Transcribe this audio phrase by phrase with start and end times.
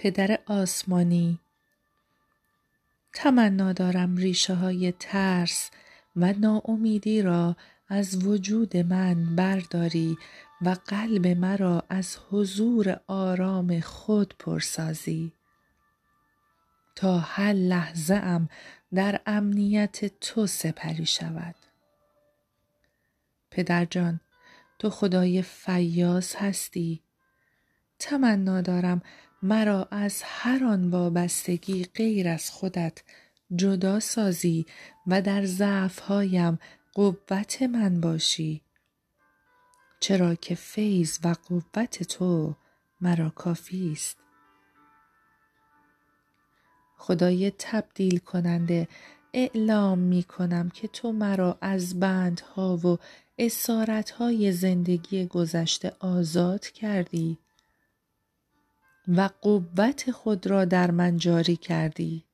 [0.00, 1.38] پدر آسمانی.
[3.12, 5.70] تمنا دارم ریشه های ترس
[6.16, 7.56] و ناامیدی را
[7.88, 10.18] از وجود من برداری
[10.62, 15.32] و قلب مرا از حضور آرام خود پرسازی.
[16.96, 18.48] تا هر لحظه ام
[18.94, 21.54] در امنیت تو سپری شود.
[23.50, 24.20] پدرجان
[24.78, 27.02] تو خدای فیاض هستی.
[27.98, 29.02] تمنا دارم
[29.42, 33.02] مرا از هر آن وابستگی غیر از خودت
[33.56, 34.66] جدا سازی
[35.06, 36.58] و در ضعفهایم
[36.94, 38.62] قوت من باشی.
[40.00, 42.54] چرا که فیض و قوت تو
[43.00, 44.16] مرا کافی است.
[46.98, 48.88] خدای تبدیل کننده
[49.32, 52.98] اعلام می کنم که تو مرا از بندها و
[53.38, 57.38] اسارتهای زندگی گذشته آزاد کردی.
[59.08, 62.24] و قوت خود را در من جاری کردی.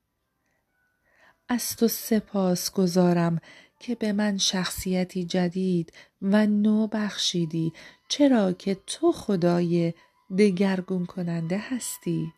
[1.49, 3.41] از تو سپاس گذارم
[3.79, 7.73] که به من شخصیتی جدید و نو بخشیدی
[8.07, 9.93] چرا که تو خدای
[10.37, 12.33] دگرگون کننده هستی.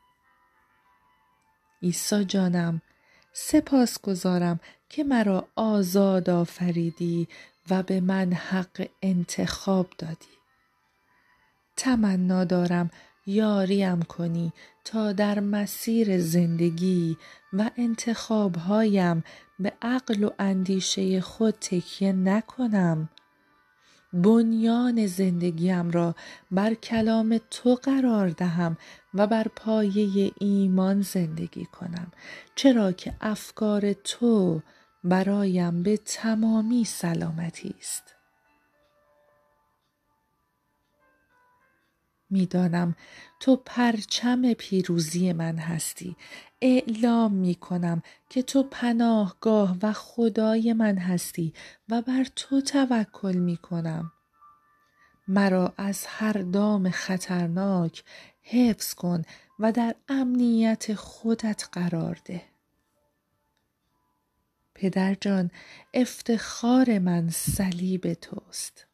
[1.83, 2.81] عیسی جانم
[3.33, 7.27] سپاس گذارم که مرا آزاد آفریدی
[7.69, 10.37] و به من حق انتخاب دادی.
[11.75, 12.89] تمنا دارم
[13.27, 14.53] یاریم کنی
[14.85, 17.17] تا در مسیر زندگی
[17.53, 19.23] و انتخابهایم
[19.59, 23.09] به عقل و اندیشه خود تکیه نکنم.
[24.13, 26.15] بنیان زندگیم را
[26.51, 28.77] بر کلام تو قرار دهم
[29.13, 32.11] و بر پایه ایمان زندگی کنم
[32.55, 34.61] چرا که افکار تو
[35.03, 38.16] برایم به تمامی سلامتی است.
[42.29, 42.95] می‌دانم.
[43.39, 46.15] تو پرچم پیروزی من هستی.
[46.61, 51.53] اعلام می کنم که تو پناهگاه و خدای من هستی
[51.89, 54.11] و بر تو توکل می کنم
[55.27, 58.03] مرا از هر دام خطرناک
[58.41, 59.21] حفظ کن
[59.59, 62.41] و در امنیت خودت قرار ده.
[64.75, 65.51] پدرجان
[65.93, 68.85] افتخار من صلیب توست.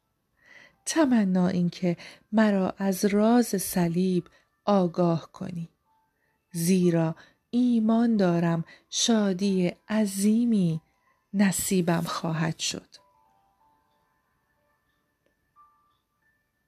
[0.86, 1.96] تمنا اینکه
[2.32, 4.24] مرا از راز صلیب
[4.64, 5.68] آگاه کنی.
[6.52, 7.16] زیرا
[7.50, 10.80] ایمان دارم شادی عظیمی
[11.34, 13.03] نصیبم خواهد شد.